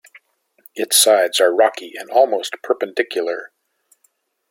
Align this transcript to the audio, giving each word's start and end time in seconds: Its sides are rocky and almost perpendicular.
Its 0.73 0.97
sides 0.99 1.39
are 1.39 1.53
rocky 1.53 1.93
and 1.95 2.09
almost 2.09 2.55
perpendicular. 2.63 3.51